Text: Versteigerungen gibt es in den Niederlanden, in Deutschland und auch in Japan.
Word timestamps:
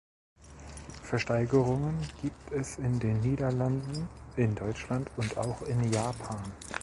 Versteigerungen 1.03 1.95
gibt 2.23 2.51
es 2.53 2.79
in 2.79 2.99
den 2.99 3.19
Niederlanden, 3.19 4.09
in 4.35 4.55
Deutschland 4.55 5.11
und 5.17 5.37
auch 5.37 5.61
in 5.61 5.93
Japan. 5.93 6.41